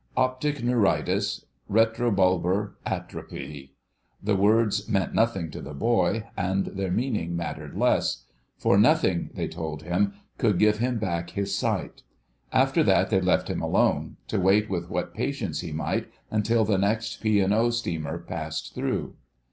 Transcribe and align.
"Optic 0.17 0.63
neuritis... 0.63 1.45
retrobulbar... 1.69 2.71
atrophy." 2.87 3.75
The 4.23 4.35
words 4.35 4.89
meant 4.89 5.13
nothing 5.13 5.51
to 5.51 5.61
the 5.61 5.75
boy, 5.75 6.23
and 6.35 6.65
their 6.65 6.89
meaning 6.89 7.35
mattered 7.35 7.77
less. 7.77 8.23
For 8.57 8.79
nothing, 8.79 9.29
they 9.35 9.47
told 9.47 9.83
him, 9.83 10.15
could 10.39 10.57
give 10.57 10.79
him 10.79 10.97
back 10.97 11.29
his 11.29 11.53
sight. 11.53 12.01
After 12.51 12.81
that 12.81 13.11
they 13.11 13.21
left 13.21 13.47
him 13.47 13.61
alone, 13.61 14.17
to 14.29 14.39
wait 14.39 14.71
with 14.71 14.89
what 14.89 15.13
patience 15.13 15.59
he 15.59 15.71
might 15.71 16.07
until 16.31 16.65
the 16.65 16.79
next 16.79 17.17
P. 17.21 17.39
& 17.43 17.43
O. 17.43 17.69
steamer 17.69 18.17
passed 18.17 18.73
through. 18.73 19.13